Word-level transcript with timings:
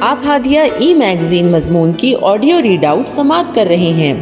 آپ 0.00 0.18
ہادیہ 0.24 0.60
ای 0.78 0.94
میگزین 0.94 1.52
مضمون 1.52 1.92
کی 1.92 2.14
آڈیو 2.22 2.62
ریڈ 2.62 2.84
آؤٹ 2.84 3.08
سماعت 3.08 3.54
کر 3.54 3.64
رہے 3.68 3.76
ہیں۔ 3.76 4.20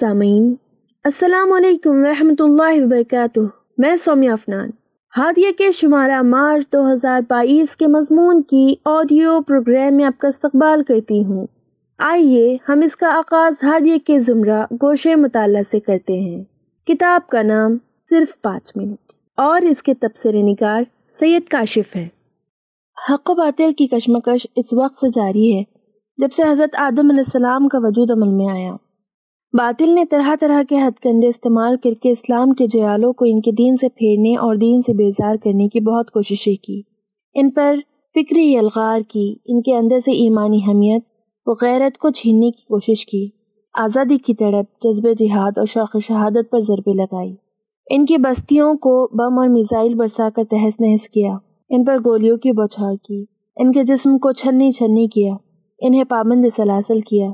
سامعین، 0.00 0.54
السلام 1.04 1.52
علیکم 1.52 1.90
ورحمۃ 1.90 2.34
اللہ 2.38 2.84
وبرکاتہ۔ 2.84 3.40
میں 3.78 3.96
سومیہ 3.96 4.30
افنان۔ 4.30 4.70
ہادیہ 5.18 5.50
کے 5.58 5.72
شمارہ 5.72 6.22
مارچ 6.22 6.64
دو 6.72 6.92
ہزار 6.92 7.20
بائیس 7.28 7.76
کے 7.76 7.86
مضمون 7.86 8.42
کی 8.42 8.74
آڈیو 8.84 9.40
پروگرام 9.40 9.96
میں 9.96 10.04
آپ 10.04 10.20
کا 10.20 10.28
استقبال 10.28 10.82
کرتی 10.82 11.24
ہوں۔ 11.24 11.46
آئیے 11.98 12.56
ہم 12.68 12.80
اس 12.84 12.96
کا 12.96 13.08
آغاز 13.08 13.54
ہادیہ 13.62 13.98
کے 14.06 14.18
زمرہ 14.18 14.62
گوشے 14.72 15.14
مطالعہ 15.14 15.62
سے 15.70 15.80
کرتے 15.80 16.12
ہیں۔ 16.12 16.44
کتاب 16.86 17.30
کا 17.30 17.42
نام 17.42 17.76
صرف 18.10 18.42
پانچ 18.42 18.72
منٹ 18.76 19.12
اور 19.36 19.60
اس 19.60 19.82
کے 19.82 19.94
تبصرے 19.94 20.42
نگار 20.42 20.82
سید 21.10 21.42
کاشف 21.48 21.96
ہے۔ 21.96 22.08
حق 23.10 23.30
و 23.30 23.34
باطل 23.34 23.70
کی 23.72 23.86
کشمکش 23.86 24.46
اس 24.56 24.72
وقت 24.72 24.98
سے 24.98 25.06
جاری 25.08 25.56
ہے 25.56 25.62
جب 26.16 26.32
سے 26.32 26.42
حضرت 26.42 26.76
آدم 26.76 27.10
علیہ 27.10 27.20
السلام 27.20 27.68
کا 27.68 27.78
وجود 27.82 28.10
عمل 28.10 28.28
میں 28.28 28.46
آیا۔ 28.52 28.72
باطل 29.52 29.94
نے 29.94 30.04
طرح 30.04 30.34
طرح 30.40 30.62
کے 30.68 30.76
ہتھ 30.76 31.00
کنڈے 31.00 31.26
استعمال 31.26 31.76
کر 31.76 31.94
کے 31.94 32.10
اسلام 32.10 32.50
کے 32.50 32.66
جیالوں 32.66 33.12
کو 33.12 33.24
ان 33.28 33.40
کے 33.40 33.52
دین 33.52 33.76
سے 33.76 33.88
پھیرنے 33.88 34.36
اور 34.36 34.56
دین 34.56 34.82
سے 34.82 34.92
بیزار 34.92 35.36
کرنے 35.36 35.68
کی 35.68 35.80
بہت 35.80 36.10
کوششیں 36.10 36.64
کی۔ 36.64 36.82
ان 37.34 37.50
پر 37.50 37.76
فکری 38.14 38.56
الغار 38.56 39.00
کی، 39.08 39.36
ان 39.44 39.62
کے 39.62 39.76
اندر 39.76 39.98
سے 39.98 40.10
ایمانی 40.10 40.58
حمیت 40.68 41.02
و 41.46 41.52
غیرت 41.52 41.98
کو 41.98 42.10
چھیننے 42.10 42.50
کی 42.50 42.62
کوشش 42.62 43.06
کی۔ 43.06 43.28
آزادی 43.74 44.18
کی 44.18 44.34
تڑپ 44.34 44.82
جذب 44.82 45.08
جہاد 45.18 45.58
اور 45.58 45.66
شوق 45.66 45.96
شہادت 46.02 46.50
پر 46.50 46.60
ضربے 46.60 46.92
لگائی۔ 46.92 47.47
ان 47.90 48.06
کی 48.06 48.16
بستیوں 48.16 48.74
کو 48.74 49.08
بم 49.12 49.38
اور 49.38 49.48
میزائل 49.48 49.94
برسا 49.94 50.28
کر 50.36 50.44
تہس 50.44 50.80
نہس 50.80 51.08
کیا، 51.08 51.32
ان 51.70 51.84
پر 51.84 51.96
گولیوں 51.98 52.36
کی 52.36 52.52
بوچھار 52.52 52.94
کی، 52.96 53.24
ان 53.56 53.72
کے 53.72 53.82
جسم 53.82 54.18
کو 54.18 54.32
چھنی 54.32 54.72
چھنی 54.72 55.08
کیا، 55.08 55.34
انہیں 55.80 56.04
پابند 56.04 56.44
سلاسل 56.52 57.00
کیا، 57.00 57.30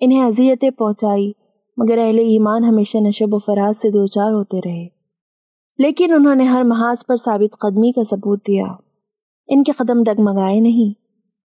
انہیں 0.00 0.22
اذیتیں 0.22 0.70
پہنچائی، 0.70 1.32
مگر 1.76 1.98
اہل 1.98 2.18
ایمان 2.18 2.64
ہمیشہ 2.64 2.98
نشب 2.98 3.34
و 3.34 3.38
فراز 3.38 3.76
سے 3.76 3.90
دوچار 3.90 4.32
ہوتے 4.32 4.58
رہے۔ 4.58 4.86
لیکن 5.78 6.12
انہوں 6.12 6.34
نے 6.34 6.44
ہر 6.44 6.64
محاذ 6.64 7.06
پر 7.06 7.16
ثابت 7.16 7.58
قدمی 7.58 7.92
کا 7.92 8.02
ثبوت 8.04 8.46
دیا۔ 8.46 8.64
ان 9.48 9.62
کے 9.62 9.72
قدم 9.72 10.02
ڈگمگائے 10.02 10.60
نہیں۔ 10.60 10.98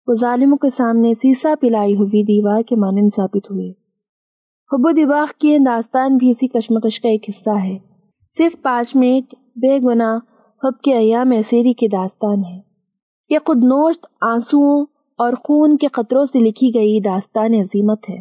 وہ 0.07 0.15
ظالموں 0.15 0.59
کے 0.59 0.71
سامنے 0.71 1.15
سیسا 1.15 1.55
پلائی 1.61 1.95
ہوئی 1.95 2.23
دیوار 2.23 2.63
کے 2.63 2.77
مانند 2.77 3.09
ثابت 3.17 3.51
ہوئے۔ 3.51 3.71
حب 4.73 4.81
و 4.85 4.91
دباغ 4.91 5.27
کی 5.39 5.59
داستان 5.59 6.17
بھی 6.17 6.31
اسی 6.31 6.49
کشمکش 6.49 7.01
کا 7.01 7.09
ایک 7.09 7.25
حصہ 7.29 7.51
ہے۔ 7.51 7.90
صرف 8.31 8.63
پانچ 8.63 8.97
منٹ 8.97 9.35
بے 9.57 9.79
گناہ 9.79 10.19
حب 10.65 10.81
کے 10.83 10.95
ایام 10.95 11.31
اسیری 11.31 11.73
کی 11.73 11.89
داستان 11.89 12.39
ہے۔ 12.39 12.61
یہ 13.31 13.39
خود 13.47 13.57
نوشت، 13.57 14.07
آنسوؤں 14.21 14.87
اور 15.19 15.33
خون 15.33 15.77
کے 15.77 15.87
قطروں 15.87 16.25
سے 16.25 16.39
لکھی 16.39 16.75
گئی 16.75 17.01
داستان 17.01 17.55
عظیمت 17.55 18.11
ہے۔ 18.11 18.21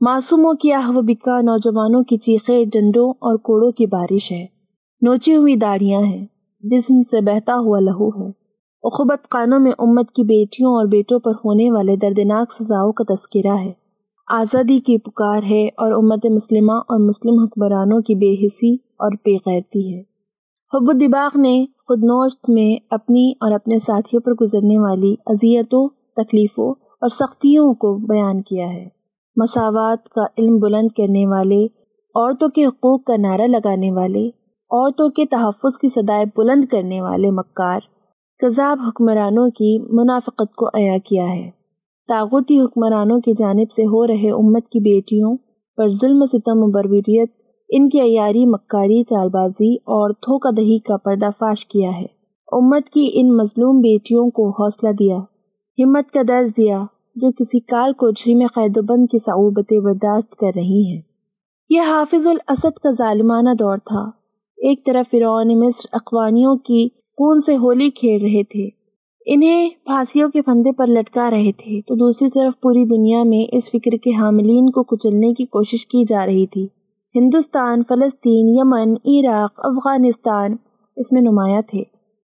معصوموں 0.00 0.54
کی 0.54 0.72
آہ 0.72 0.90
و 0.96 1.02
بکا، 1.02 1.40
نوجوانوں 1.40 2.02
کی 2.02 2.16
چیخے 2.16 2.64
ڈنڈوں 2.64 3.10
اور 3.10 3.38
کوڑوں 3.38 3.72
کی 3.72 3.86
بارش 3.86 4.32
ہے۔ 4.32 4.46
نوچی 5.02 5.36
ہوئی 5.36 5.56
داڑیاں 5.56 6.00
ہیں، 6.00 6.26
جسم 6.60 7.02
سے 7.02 7.20
بہتا 7.20 7.58
ہوا 7.58 7.80
لہو 7.80 8.08
ہے۔ 8.08 8.30
اخبت 8.82 9.28
قانوں 9.28 9.60
میں 9.60 9.72
امت 9.78 10.10
کی 10.10 10.22
بیٹیوں 10.24 10.74
اور 10.74 10.86
بیٹوں 10.86 11.18
پر 11.18 11.30
ہونے 11.30 11.70
والے 11.70 11.96
دردناک 11.96 12.52
سزاؤں 12.52 12.92
کا 12.92 13.14
تذکرہ 13.14 13.56
ہے۔ 13.64 13.72
آزادی 14.26 14.78
کی 14.78 14.98
پکار 14.98 15.42
ہے 15.50 15.66
اور 15.66 15.92
امت 15.92 16.26
مسلمہ 16.26 16.72
اور 16.72 17.08
مسلم 17.08 17.38
حکمرانوں 17.38 18.00
کی 18.00 18.14
بے 18.14 18.46
حسی 18.46 18.76
اور 19.02 19.12
بے 19.12 19.36
غیرتی 19.36 19.94
ہے۔ 19.94 20.02
حب 20.72 20.88
الدباغ 20.88 21.40
نے 21.40 21.64
خود 21.86 22.04
نوشت 22.04 22.50
میں 22.50 22.70
اپنی 22.90 23.32
اور 23.40 23.52
اپنے 23.52 23.78
ساتھیوں 23.78 24.22
پر 24.22 24.32
گزرنے 24.40 24.78
والی 24.78 25.14
اذیتوں، 25.26 25.88
تکلیفوں 26.16 26.70
اور 27.00 27.08
سختیوں 27.08 27.74
کو 27.74 27.94
بیان 27.94 28.42
کیا 28.42 28.66
ہے۔ 28.66 28.88
مساوات 29.36 30.08
کا 30.08 30.24
علم 30.38 30.58
بلند 30.58 30.88
کرنے 30.96 31.26
والے، 31.26 31.64
عورتوں 32.14 32.48
کے 32.48 32.66
حقوق 32.66 33.04
کا 33.04 33.16
نعرہ 33.16 33.46
لگانے 33.46 33.92
والے، 33.92 34.26
عورتوں 34.70 35.08
کے 35.08 35.26
تحفظ 35.26 35.78
کی 35.78 35.88
صدائے 35.88 36.24
بلند 36.36 36.64
کرنے 36.64 37.02
والے 37.02 37.30
مکار، 37.30 37.80
کذاب 38.38 38.78
حکمرانوں 38.88 39.50
کی 39.50 39.78
منافقت 39.92 40.54
کو 40.54 40.66
عیا 40.66 40.96
کیا 41.04 41.24
ہے۔ 41.24 41.50
تاغوتی 42.08 42.60
حکمرانوں 42.60 43.20
کی 43.20 43.32
جانب 43.38 43.72
سے 43.72 43.82
ہو 43.82 44.06
رہے 44.06 44.30
امت 44.30 44.68
کی 44.68 44.80
بیٹیوں 44.80 45.36
پر 45.76 45.90
ظلم 45.90 46.22
و 46.22 46.26
ستم 46.26 46.58
و 46.62 46.70
بربریت 46.70 47.30
ان 47.74 47.88
کی 47.88 48.00
عیاری 48.00 48.46
مکاری 48.46 49.02
چال 49.04 49.28
بازی 49.28 49.74
اور 49.74 50.10
تھوکا 50.10 50.50
دہی 50.56 50.78
کا 50.78 50.96
پردہ 50.96 51.28
فاش 51.38 51.66
کیا 51.66 51.90
ہے۔ 51.90 52.06
امت 52.52 52.88
کی 52.90 53.10
ان 53.14 53.36
مظلوم 53.36 53.80
بیٹیوں 53.80 54.30
کو 54.30 54.48
حوصلہ 54.50 54.88
دیا، 54.92 55.16
ہمت 55.78 56.10
کا 56.10 56.20
درز 56.28 56.50
دیا 56.56 56.82
جو 57.16 57.30
کسی 57.32 57.60
کال 57.60 57.92
کو 57.92 58.36
میں 58.36 58.46
قید 58.54 58.76
و 58.76 58.82
بند 58.82 59.04
کی 59.10 59.18
صعوبتیں 59.18 59.78
برداشت 59.80 60.36
کر 60.36 60.50
رہی 60.56 60.82
ہیں۔ 60.86 61.00
یہ 61.70 61.80
حافظ 61.80 62.26
الاسد 62.26 62.78
کا 62.78 62.90
ظالمانہ 62.90 63.54
دور 63.58 63.78
تھا۔ 63.78 64.10
ایک 64.58 64.86
طرف 64.86 65.10
فرعون 65.10 65.58
مصر 65.60 65.88
اقوانیوں 65.92 66.56
کی 66.56 66.88
خون 67.18 67.40
سے 67.40 67.56
ہولی 67.56 67.90
کھیل 67.90 68.22
رہے 68.22 68.44
تھے، 68.44 68.68
انہیں 69.26 69.68
پھانسیوں 69.84 70.28
کے 70.30 70.42
فندے 70.42 70.72
پر 70.72 70.86
لٹکا 70.86 71.30
رہے 71.30 71.52
تھے، 71.52 71.80
تو 71.80 71.94
دوسری 71.94 72.28
طرف 72.28 72.60
پوری 72.60 72.84
دنیا 72.84 73.22
میں 73.22 73.56
اس 73.56 73.70
فکر 73.70 73.96
کے 74.04 74.10
حاملین 74.10 74.70
کو 74.70 74.82
کچلنے 74.82 75.32
کی 75.32 75.44
کوشش 75.44 75.86
کی 75.86 76.04
جا 76.08 76.26
رہی 76.26 76.46
تھی۔ 76.46 76.66
ہندوستان، 77.14 77.82
فلسطین، 77.88 78.46
یمن، 78.48 78.92
عراق، 79.06 79.60
افغانستان، 79.64 80.54
اس 80.96 81.12
میں 81.12 81.22
نمایاں 81.22 81.60
تھے۔ 81.62 81.82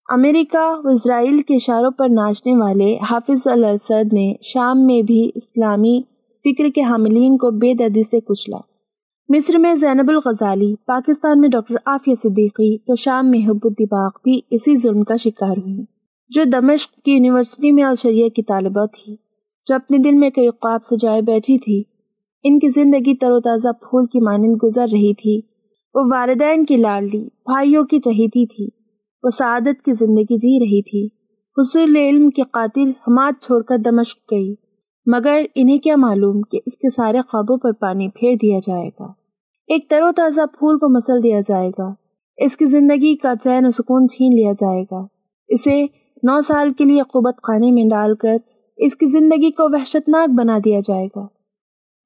امریکہ 0.08 0.62
و 0.84 0.88
اسرائیل 0.88 1.42
کے 1.42 1.54
اشاروں 1.54 1.90
پر 1.90 2.08
ناچنے 2.08 2.56
والے 2.56 2.96
حافظ 3.10 3.46
الاسد 3.46 4.12
نے 4.12 4.32
شام 4.42 4.86
میں 4.86 5.02
بھی 5.02 5.30
اسلامی 5.34 6.00
فکر 6.44 6.68
کے 6.74 6.82
حاملین 6.82 7.36
کو 7.36 7.50
بے 7.50 7.74
دردی 7.74 8.02
سے 8.02 8.20
کچلا۔ 8.20 8.58
مصر 9.28 9.58
میں 9.58 9.74
زینب 9.74 10.08
الغزالی، 10.08 10.74
پاکستان 10.86 11.40
میں 11.40 11.48
ڈاکٹر 11.48 11.74
عافیہ 11.86 12.14
صدیقی 12.14 12.78
تو 12.78 12.94
شام 12.94 13.30
میں 13.30 13.40
حب 13.48 13.58
الدباغ 13.64 14.10
بھی 14.24 14.40
اسی 14.50 14.76
ظلم 14.76 15.02
کا 15.02 15.16
شکار 15.16 15.56
ہوئی 15.56 15.84
جو 16.30 16.42
دمشق 16.52 17.00
کی 17.04 17.12
یونیورسٹی 17.12 17.72
میں 17.72 17.84
الشریعہ 17.84 18.28
کی 18.28 18.42
طالبہ 18.42 18.86
تھی، 18.86 19.16
جو 19.66 19.74
اپنے 19.74 19.98
دل 19.98 20.14
میں 20.14 20.30
کئی 20.30 20.48
خواب 20.50 20.84
سجائے 20.84 21.22
بیٹھی 21.22 21.58
تھی 21.58 21.82
ان 22.44 22.58
کی 22.58 22.68
زندگی 22.68 23.16
تر 23.16 23.30
و 23.30 23.40
تازہ 23.40 23.68
پھول 23.72 24.04
کی 24.04 24.20
مانند 24.20 24.56
گزر 24.64 24.86
رہی 24.92 25.14
تھی۔ 25.14 25.40
وہ 25.94 26.00
والدین 26.12 26.64
کی 26.64 26.76
لاڈلی، 26.76 27.24
بھائیوں 27.24 27.84
کی 27.84 27.98
چہیتی 27.98 28.46
تھی۔ 28.46 28.68
وہ 29.22 29.30
سعادت 29.30 29.82
کی 29.84 29.92
زندگی 29.92 30.36
جی 30.38 30.58
رہی 30.60 30.82
تھی۔ 30.82 31.06
حصول 31.58 31.96
علم 31.96 32.30
کے 32.30 32.42
قاتل 32.42 32.88
حماد 32.88 33.32
چھوڑ 33.42 33.62
کر 33.62 33.78
دمشق 33.78 34.18
گئی۔ 34.32 34.54
مگر 35.06 35.42
انہیں 35.54 35.78
کیا 35.78 35.96
معلوم 35.96 36.40
کہ 36.42 36.60
اس 36.66 36.76
کے 36.76 36.90
سارے 36.90 37.20
خوابوں 37.28 37.56
پر 37.56 37.72
پانی 37.72 38.08
پھیر 38.08 38.34
دیا 38.34 38.58
جائے 38.66 38.88
گا۔ 38.88 39.12
ایک 39.66 39.90
تر 39.90 40.02
و 40.02 40.12
تازہ 40.16 40.46
پھول 40.46 40.78
کو 40.78 40.88
مسل 40.96 41.22
دیا 41.22 41.40
جائے 41.40 41.70
گا۔ 41.70 41.92
اس 42.36 42.56
کی 42.56 42.66
زندگی 42.66 43.16
کا 43.16 43.32
چین 43.40 43.66
و 43.66 43.70
سکون 43.70 44.08
چھین 44.08 44.32
لیا 44.32 44.52
جائے 44.52 44.82
گا۔ 44.82 45.06
اسے 45.48 45.84
نو 46.22 46.42
سال 46.42 46.70
کے 46.70 46.84
لیے 46.84 47.02
قوبت 47.02 47.36
خانے 47.42 47.70
میں 47.70 47.84
ڈال 47.84 48.14
کر 48.14 48.36
اس 48.76 48.96
کی 48.96 49.06
زندگی 49.06 49.50
کو 49.50 49.64
وحشتناک 49.72 50.30
بنا 50.30 50.58
دیا 50.64 50.80
جائے 50.84 51.06
گا۔ 51.06 51.39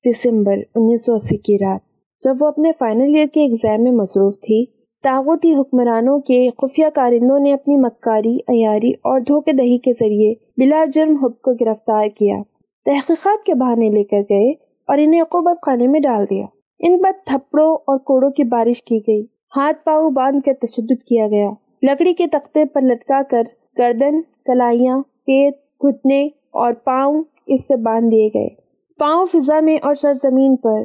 دسمبر 0.06 0.56
انیس 0.74 1.06
سو 1.06 1.14
اسی 1.14 1.36
کی 1.36 1.56
رات۔ 1.58 1.80
جب 2.24 2.36
وہ 2.40 2.46
اپنے 2.46 2.70
فائنل 2.78 3.14
ایئر 3.14 3.26
کے 3.26 3.40
ایگزام 3.40 3.82
میں 3.82 3.92
مصروف 3.92 4.34
تھی 4.34 4.64
تاغوتی 5.02 5.54
حکمرانوں 5.54 6.18
کے 6.20 6.48
خفیہ 6.58 6.86
کارندوں 6.94 7.38
نے 7.38 7.52
اپنی 7.52 7.76
مکاری، 7.76 8.36
عیاری 8.48 8.90
اور 8.90 9.20
دھوکے 9.20 9.52
دہی 9.52 9.78
کے 9.78 9.92
ذریعے 9.92 10.34
بلا 10.56 10.84
جرم 10.92 11.16
حب 11.16 11.40
کو 11.42 11.54
گرفتار 11.54 12.08
کیا۔ 12.08 12.36
تحقیقات 12.84 13.44
کے 13.44 13.54
بہانے 13.54 13.90
لے 13.90 14.04
کر 14.04 14.20
گئے 14.30 14.50
اور 14.88 14.98
انہیں 14.98 15.22
عقوبت 15.22 15.56
خانے 15.66 15.86
میں 15.86 16.00
ڈال 16.00 16.24
دیا۔ 16.30 16.46
ان 16.78 17.02
پر 17.02 17.10
تھپڑوں 17.26 17.74
اور 17.74 17.98
کوڑوں 17.98 18.30
کی 18.30 18.44
بارش 18.44 18.82
کی 18.82 18.98
گئی۔ 19.06 19.22
ہاتھ 19.56 19.84
پاؤں 19.84 20.10
باندھ 20.10 20.44
کر 20.44 20.52
تشدد 20.60 21.02
کیا 21.02 21.28
گیا۔ 21.28 21.50
لکڑی 21.82 22.14
کے 22.14 22.26
تختے 22.26 22.64
پر 22.64 22.80
لٹکا 22.82 23.22
کر 23.22 23.42
گردن، 23.78 24.20
کلائیاں 24.44 24.98
پیٹ 25.26 25.54
گھٹنے 25.82 26.22
اور 26.52 26.72
پاؤں 26.72 27.22
اس 27.46 27.66
سے 27.66 27.76
باندھ 27.76 28.10
دیے 28.10 28.28
گئے۔ 28.34 28.63
پاؤں 28.98 29.26
فضا 29.26 29.60
میں 29.60 29.78
اور 29.82 29.94
سرزمین 29.94 30.56
پر۔ 30.56 30.82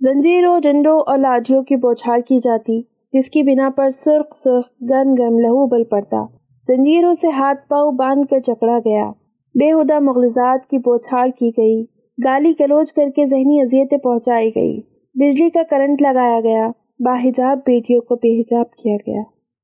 زنجیروں، 0.00 0.60
ڈنڈوں 0.60 1.00
اور 1.00 1.18
لاٹھیوں 1.18 1.62
کی 1.62 1.76
بوچھار 1.76 2.18
کی 2.18 2.38
جاتی، 2.38 2.82
جس 3.12 3.30
کی 3.30 3.42
بنا 3.42 3.70
پر 3.76 3.90
سرخ 3.90 4.36
سرخ 4.36 4.64
گن 4.90 5.14
گن 5.18 5.42
لہو 5.42 5.66
بل 5.66 5.84
پڑتا۔ 5.84 6.26
زنجیروں 6.68 7.14
سے 7.14 7.28
ہاتھ 7.28 7.68
پاؤں 7.68 7.92
باندھ 7.92 8.26
کر 8.30 8.40
چکڑا 8.40 8.78
گیا۔ 8.78 9.10
بے 9.54 9.72
ہدا 9.72 9.98
مغلزات 9.98 10.66
کی 10.66 10.78
بوچھار 10.78 11.28
کی 11.28 11.50
گئی۔ 11.50 11.84
گالی 12.24 12.52
گلوچ 12.60 12.92
کر 12.92 13.08
کے 13.16 13.26
ذہنی 13.26 13.60
اذیتیں 13.60 13.98
پہنچائی 13.98 14.50
گئی۔ 14.54 14.80
بجلی 15.14 15.50
کا 15.50 15.62
کرنٹ 15.70 16.02
لگایا 16.02 16.40
گیا۔ 16.40 16.68
باحجاب 16.98 17.58
بیٹیوں 17.58 18.00
کو 18.00 18.14
بے 18.14 18.40
حجاب 18.40 18.70
کیا 18.70 18.96
گیا۔ 18.96 19.22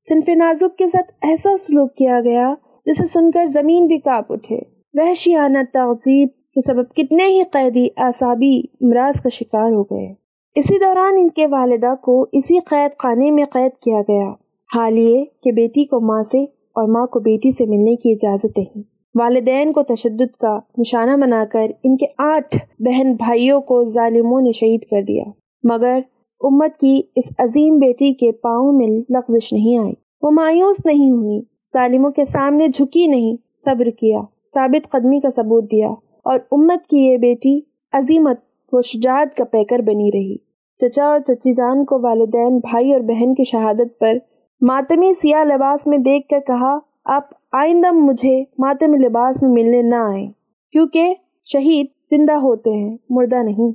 صنف 0.09 0.29
نازک 0.29 0.77
کے 0.77 0.87
ساتھ 0.87 1.11
ایسا 1.21 1.57
سلوک 1.57 1.95
کیا 1.95 2.21
گیا 2.21 2.53
جسے 2.85 3.07
سن 3.07 3.31
کر 3.31 3.45
زمین 3.45 3.87
بھی 3.87 3.97
کاپ 3.99 4.33
اٹھے۔ 4.33 4.59
وحشیانہ 4.93 5.57
تہذیب 5.73 6.29
کے 6.59 6.73
سبب 6.73 6.95
کتنے 6.95 7.25
ہی 7.25 7.43
قیدی 7.43 7.87
اعصابی 7.97 8.59
امراض 8.81 9.21
کا 9.21 9.29
شکار 9.29 9.71
ہو 9.71 9.83
گئے۔ 9.83 10.13
اسی 10.55 10.79
دوران 10.79 11.13
ان 11.17 11.29
کے 11.29 11.47
والدہ 11.47 11.95
کو 12.01 12.25
اسی 12.31 12.59
قید 12.59 12.91
خانے 12.99 13.31
میں 13.31 13.45
قید 13.53 13.71
کیا 13.81 14.01
گیا۔ 14.01 14.33
حال 14.75 14.97
یہ 14.97 15.25
کہ 15.43 15.51
بیٹی 15.51 15.85
کو 15.85 15.99
ماں 15.99 16.23
سے 16.23 16.43
اور 16.43 16.89
ماں 16.89 17.07
کو 17.07 17.19
بیٹی 17.19 17.51
سے 17.51 17.65
ملنے 17.65 17.95
کی 17.95 18.11
اجازت 18.11 18.57
دیں 18.57 18.81
والدین 19.15 19.73
کو 19.73 19.83
تشدد 19.83 20.35
کا 20.37 20.59
نشانہ 20.77 21.21
بنا 21.21 21.45
کر 21.45 21.71
ان 21.83 21.97
کے 21.97 22.05
آٹھ 22.17 22.57
بہن 22.79 23.13
بھائیوں 23.13 23.61
کو 23.61 23.83
ظالموں 23.83 24.41
نے 24.41 24.51
شہید 24.51 24.81
کر 24.81 25.01
دیا۔ 25.01 25.23
مگر 25.63 25.99
امت 26.41 26.77
کی 26.77 27.01
اس 27.15 27.25
عظیم 27.37 27.77
بیٹی 27.77 28.13
کے 28.13 28.31
پاؤں 28.31 28.71
میں 28.71 28.87
لغزش 28.87 29.53
نہیں 29.53 29.77
آئی۔ 29.77 29.93
وہ 30.21 30.31
مایوس 30.31 30.85
نہیں 30.85 31.09
ہوئی۔ 31.11 31.41
ظالموں 31.73 32.11
کے 32.11 32.25
سامنے 32.25 32.67
جھکی 32.67 33.07
نہیں، 33.07 33.35
صبر 33.57 33.89
کیا، 33.89 34.19
ثابت 34.53 34.91
قدمی 34.91 35.19
کا 35.19 35.29
ثبوت 35.35 35.71
دیا۔ 35.71 35.89
اور 36.29 36.39
امت 36.51 36.87
کی 36.87 36.97
یہ 36.97 37.17
بیٹی 37.17 37.59
عظیمت 37.91 38.37
و 38.71 38.81
شجاعت 38.81 39.37
کا 39.37 39.43
پیکر 39.43 39.79
بنی 39.79 40.09
رہی۔ 40.13 40.37
چچا 40.77 41.05
اور 41.05 41.19
چچی 41.19 41.53
جان 41.53 41.85
کو 41.85 41.99
والدین، 42.01 42.57
بھائی 42.57 42.93
اور 42.93 43.01
بہن 43.01 43.33
کی 43.33 43.43
شہادت 43.43 43.99
پر 43.99 44.13
ماتمی 44.61 45.13
سیاہ 45.13 45.43
لباس 45.43 45.87
میں 45.87 45.97
دیکھ 45.97 46.27
کر 46.27 46.39
کہا، 46.47 46.79
آپ 47.05 47.23
آئندہ 47.51 47.91
مجھے 47.91 48.43
ماتم 48.59 48.93
لباس 48.93 49.43
میں 49.43 49.51
ملنے 49.51 49.81
نہ 49.81 49.95
آئیں، 49.95 50.31
کیونکہ 50.71 51.13
شہید 51.45 51.85
زندہ 52.11 52.33
ہوتے 52.33 52.69
ہیں، 52.69 52.97
مردہ 53.09 53.43
نہیں۔ 53.43 53.71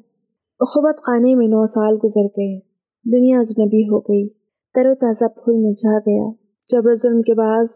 اخبت 0.60 0.96
خانے 0.98 1.34
میں 1.34 1.46
نو 1.46 1.66
سال 1.66 1.94
گزر 2.04 2.24
گئے، 2.24 2.58
دنیا 3.12 3.40
اجنبی 3.40 3.82
ہو 3.82 4.00
گئی۔ 4.00 4.28
تر 4.74 4.86
و 4.86 4.94
تازہ 4.94 5.24
پھول 5.24 5.64
مرجھا 5.64 5.98
گیا۔ 5.98 6.30
جب 6.72 6.94
ظلم 6.94 7.22
کے 7.22 7.34
بعد 7.34 7.66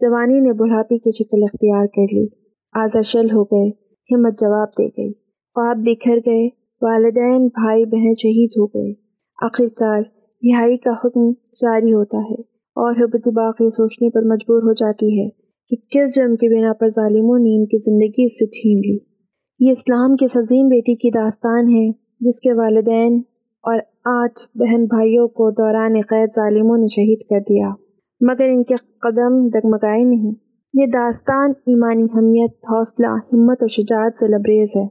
جوانی 0.00 0.40
نے 0.40 0.52
بڑھاپی 0.52 0.98
کی 0.98 1.10
شکل 1.10 1.42
اختیار 1.42 1.86
کر 1.86 2.14
لی 2.14 2.26
آزا 2.72 3.00
شل 3.00 3.30
ہو 3.30 3.44
گئے۔ 3.44 3.87
ہمت 4.10 4.40
جواب 4.40 4.68
دے 4.68 4.86
گئی۔ 4.88 5.12
خواب 5.54 5.76
بکھر 5.76 6.16
گئے، 6.16 6.48
والدین 6.82 7.46
بھائی 7.46 7.84
بہن 7.84 8.14
شہید 8.14 8.50
ہو 8.50 8.66
گئے۔ 8.66 8.92
آخرکار 9.42 10.02
رہائی 10.42 10.76
کا 10.76 10.90
حکم 10.90 11.30
جاری 11.32 11.92
ہوتا 11.92 12.18
ہے 12.18 12.40
اور 12.76 13.04
حبت 13.04 13.28
باقی 13.28 13.70
سوچنے 13.70 14.10
پر 14.10 14.22
مجبور 14.22 14.62
ہو 14.62 14.72
جاتی 14.72 15.20
ہے 15.20 15.28
کہ 15.68 15.76
کس 15.90 16.14
جرم 16.14 16.36
کے 16.36 16.58
بنا 16.58 16.72
پر 16.72 16.88
ظالموں 16.88 17.38
نے 17.38 17.56
ان 17.56 17.66
کی 17.66 17.78
زندگی 17.78 18.24
اس 18.24 18.32
سے 18.32 18.46
چھین 18.46 18.76
لی۔ 18.76 18.98
یہ 19.60 19.72
اسلام 19.72 20.16
کے 20.16 20.24
عظیم 20.24 20.68
بیٹی 20.68 20.94
کی 20.94 21.10
داستان 21.10 21.68
ہے، 21.68 21.90
جس 22.20 22.40
کے 22.40 22.52
والدین 22.52 23.22
اور 23.62 23.78
آٹھ 24.04 24.58
بہن 24.58 24.84
بھائیوں 24.84 25.28
کو 25.28 25.50
دوران 25.50 25.92
قید 26.08 26.28
ظالموں 26.36 26.78
نے 26.78 26.86
شہید 26.86 27.18
کر 27.30 27.40
دیا۔ 27.40 27.68
مگر 28.20 28.44
ان 28.44 28.64
کے 28.64 28.74
قدم 28.76 29.48
ڈگمگائے 29.48 30.04
نہیں۔ 30.04 30.47
یہ 30.74 30.86
داستان 30.86 31.52
ایمانی 31.66 32.04
حمیت 32.04 32.50
حوصلہ، 32.70 33.06
ہمت 33.06 33.56
اور 33.60 33.68
شجاعت 33.68 34.18
سے 34.18 34.26
لبریز 34.28 34.72
ہے۔ 34.76 34.86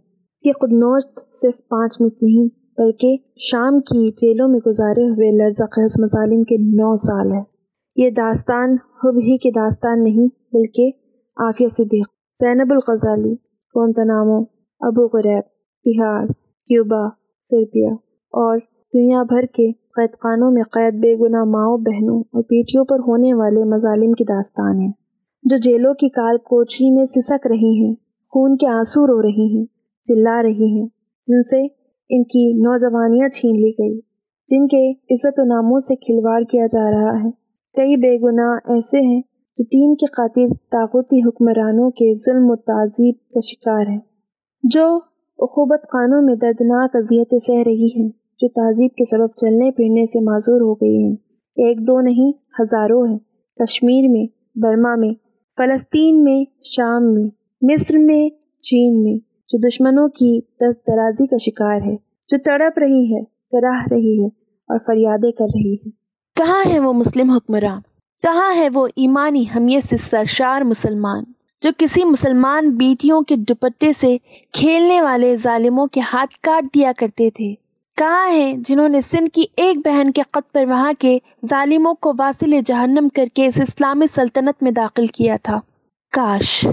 یہ 0.46 0.52
خودنوشت 0.52 1.20
صرف 1.42 1.68
پانچ 1.68 2.02
منٹ 2.02 2.24
نہیں، 2.24 2.48
بلکہ 2.78 3.18
شام 3.36 3.80
کی 3.80 4.10
جیلوں 4.12 4.48
میں 4.48 4.60
گزارے 4.68 5.04
ہوئے 5.08 5.32
لرزہ 5.32 5.64
خیز 5.64 6.00
مظالم 6.00 6.44
کے 6.44 6.58
نو 6.62 6.96
سال 6.98 7.32
ہے 7.32 7.44
یہ 7.96 8.10
داستان 8.10 8.76
حب 9.04 9.18
ہی 9.18 9.38
کی 9.38 9.52
داستان 9.52 10.04
نہیں، 10.04 10.28
بلکہ 10.54 10.92
عافیہ 11.38 11.68
صدیق، 11.68 12.08
زینب 12.40 12.72
الغزالی 12.72 13.36
کونتنامو 13.76 14.42
ابو 14.82 15.08
غریب، 15.08 15.44
تہاڑ، 15.86 16.28
کیوبا 16.70 17.08
سربیا 17.46 17.94
اور 18.34 18.60
دنیا 18.94 19.24
بھر 19.24 19.46
کے 19.54 19.72
قید 19.72 20.14
خانوں 20.14 20.52
میں 20.52 20.64
قید، 20.64 20.94
بے 20.94 21.16
گناہ 21.16 21.44
ماؤں، 21.44 21.78
بہنوں 21.78 22.20
اور 22.20 22.44
بیٹیوں 22.44 22.86
پر 22.86 23.00
ہونے 23.08 23.34
والے 23.34 23.64
مظالم 23.64 24.14
کی 24.14 24.24
داستان 24.24 24.80
ہے 24.80 25.07
جو 25.44 25.58
جیلوں 25.58 25.94
کی 25.94 26.10
کال 26.10 26.38
کوچی 26.38 26.92
میں 26.92 27.06
سسک 27.06 27.48
رہی 27.48 27.86
ہیں، 27.86 27.96
خون 28.30 28.58
کے 28.58 28.68
آنسو 28.68 29.08
رو 29.08 29.22
رہی 29.22 29.58
ہیں، 29.58 29.66
چلا 30.04 30.44
رہی 30.44 30.80
ہیں۔ 30.80 30.88
جن 31.28 31.44
سے 31.44 31.66
ان 32.10 32.24
کی 32.24 32.54
نوجوانیاں 32.54 33.30
چھین 33.30 33.52
لی 33.52 33.72
گئی، 33.80 34.00
جن 34.48 34.68
کے 34.68 34.92
عزت 34.92 35.40
و 35.40 35.44
ناموں 35.44 35.80
سے 35.80 35.96
کھلواڑ 35.96 36.44
کیا 36.44 36.66
جا 36.66 36.92
رہا 36.92 37.24
ہے۔ 37.24 37.32
کئی 37.74 37.96
بے 37.96 38.18
گناہ 38.18 38.74
ایسے 38.74 38.98
ہیں 38.98 39.22
جو 39.56 39.64
دین 39.64 39.96
کے 39.96 40.06
قاتل 40.06 40.54
طاقتی 40.72 41.20
حکمرانوں 41.20 41.92
کے 41.92 42.16
ظلم 42.16 42.50
و 42.50 42.56
تعذیب 42.56 43.16
کا 43.34 43.40
شکار 43.40 43.88
ہیں۔ 43.88 44.00
جو 44.64 45.00
اخوبت 45.40 45.84
خانوں 45.84 46.22
میں 46.22 46.36
دردناک 46.36 46.90
اذیتیں 46.94 47.40
سہ 47.40 47.64
رہی 47.66 47.88
ہیں، 47.96 48.10
جو 48.10 48.48
تہذیب 48.48 48.92
کے 48.92 49.06
سبب 49.06 49.36
چلنے 49.36 49.72
پھرنے 49.72 50.06
سے 50.06 50.20
معذور 50.20 50.62
ہو 50.62 50.74
گئی 50.74 51.04
ہیں۔ 51.04 51.16
ایک 51.56 51.88
دو 51.88 52.02
نہیں، 52.02 52.32
ہزاروں 52.62 53.08
ہیں۔ 53.08 53.20
کشمیر 53.60 54.10
میں، 54.10 54.26
برما 54.56 54.96
میں 54.96 55.27
فلسطین 55.58 56.24
میں، 56.24 56.46
شام 56.64 57.14
میں، 57.14 57.30
مصر 57.62 57.98
میں، 57.98 58.30
چین 58.62 59.04
میں، 59.04 59.18
جو 59.50 59.68
دشمنوں 59.68 60.08
کی 60.08 60.40
دست 60.42 60.88
درازی 60.88 61.28
کا 61.28 61.38
شکار 61.38 61.82
ہے، 61.82 61.96
جو 62.30 62.38
تڑپ 62.46 62.80
رہی 62.80 63.16
ہے 63.16 63.24
کراہ 63.52 63.84
رہی 63.92 64.22
ہے 64.22 64.28
اور 64.70 64.78
فریادیں 64.88 65.32
کر 65.32 65.46
رہی 65.46 65.74
ہے۔ 65.74 65.90
کہاں 66.36 66.64
ہے 66.70 66.80
وہ 66.80 66.94
مسلم 66.94 67.30
حکمراں 67.30 67.80
کہاں 68.24 68.56
ہے 68.56 68.68
وہ 68.74 68.88
ایمانی 68.96 69.46
حمیت 69.56 69.84
سے 69.84 69.98
سرشار 70.10 70.62
مسلمان؟ 70.62 71.24
جو 71.62 71.70
کسی 71.78 72.04
مسلمان 72.04 72.70
بیٹیوں 72.70 73.22
کے 73.22 73.36
دوپٹے 73.36 73.94
سے 73.94 74.18
کھیلنے 74.54 75.02
والے 75.02 75.38
ظالموں 75.38 75.88
کے 75.88 76.00
ہاتھ 76.00 76.40
کاٹ 76.42 76.76
دیا 76.76 76.92
کرتے 76.98 77.30
تھے۔ 77.30 77.67
کہاں 77.98 78.30
ہیں 78.30 78.54
جنہوں 78.58 78.90
نے 78.90 79.02
سندھ 79.02 79.30
کی 79.34 79.44
ایک 79.58 79.78
بہن 79.78 80.12
کے 80.12 80.22
قط 80.32 80.54
پر 80.54 80.66
وہاں 80.66 80.94
کے 81.00 81.20
ظالموں 81.46 81.94
کو 81.94 82.14
واصل 82.20 82.60
جہنم 82.66 83.08
کر 83.16 83.26
کے 83.34 83.46
اس 83.46 83.60
اسلامی 83.60 84.06
سلطنت 84.16 84.64
میں 84.64 84.72
داخل 84.72 85.08
کیا 85.08 85.38
تھا؟ 85.44 85.60
کاش۔ 86.12 86.68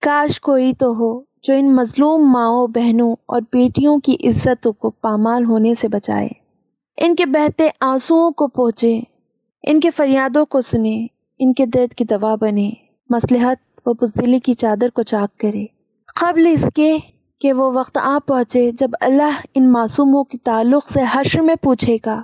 کاش 0.00 0.40
کوئی 0.40 0.72
تو 0.72 0.92
ہو 0.92 1.20
جو 1.42 1.54
ان 1.54 1.76
مظلوم 1.76 2.32
ماؤں، 2.32 2.66
بہنوں 2.66 3.12
اور 3.12 3.42
بیٹیوں 3.52 3.98
کی 3.98 4.16
عزتوں 4.24 4.72
کو 4.72 4.90
پامال 4.90 5.44
ہونے 5.44 5.74
سے 5.74 5.88
بچائے۔ 5.88 6.28
ان 6.98 7.14
کے 7.14 7.26
بہتے 7.26 7.68
آنسوؤں 7.80 8.30
کو 8.30 8.48
پہنچے 8.48 9.00
ان 9.64 9.80
کے 9.80 9.90
فریادوں 9.90 10.46
کو 10.46 10.60
سنے، 10.60 11.06
ان 11.38 11.52
کے 11.52 11.66
درد 11.66 11.94
کی 11.94 12.04
دوا 12.04 12.34
بنے، 12.34 12.70
مصلحت 13.10 13.80
و 13.86 13.92
بزدلی 13.92 14.38
کی 14.38 14.54
چادر 14.54 14.88
کو 14.94 15.02
چاک 15.02 15.40
کرے۔ 15.40 15.66
قبل 16.20 16.46
اس 16.46 16.64
کے 16.74 16.96
کہ 17.44 17.52
وہ 17.52 17.70
وقت 17.74 17.98
آ 17.98 18.18
پہنچے 18.26 18.70
جب 18.70 18.90
اللہ 19.00 19.40
ان 19.54 19.72
معصوموں 19.72 20.24
کے 20.24 20.38
تعلق 20.44 20.90
سے 20.90 21.00
حشر 21.12 21.40
میں 21.40 21.54
پوچھے 21.54 21.96
گا، 22.06 22.22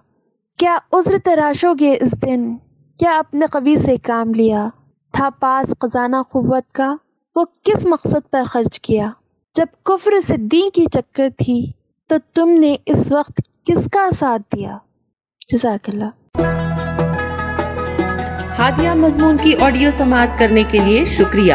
کیا 0.58 0.78
عذر 0.92 1.18
تراشو 1.24 1.72
گے 1.80 1.98
اس 2.00 2.22
دن؟ 2.22 2.56
کیا 2.98 3.18
اپنے 3.18 3.46
قوی 3.46 3.76
سے 3.78 3.96
کام 3.96 4.34
لیا؟ 4.34 4.68
تھا 5.12 5.28
پاس 5.40 5.74
خزانہ 5.80 6.16
قوت 6.30 6.72
کا، 6.72 6.94
وہ 7.36 7.44
کس 7.62 7.86
مقصد 7.86 8.30
پر 8.30 8.42
خرچ 8.46 8.80
کیا؟ 8.80 9.10
جب 9.54 9.66
کفر 9.82 10.10
سے 10.26 10.36
دین 10.36 10.70
کی 10.70 10.84
چکر 10.92 11.28
تھی 11.38 11.70
تو 12.08 12.16
تم 12.34 12.48
نے 12.48 12.76
اس 12.86 13.12
وقت 13.12 13.40
کس 13.64 13.88
کا 13.92 14.10
ساتھ 14.10 14.42
دیا؟ 14.56 14.78
جزاک 15.52 15.88
اللہ۔ 15.88 16.40
ہادیہ 18.58 18.90
مضمون 18.90 19.36
کی 19.42 19.56
آڈیو 19.56 19.90
سماعت 19.90 20.38
کرنے 20.38 20.62
کے 20.70 20.78
لیے 20.78 21.04
شکریہ۔ 21.04 21.54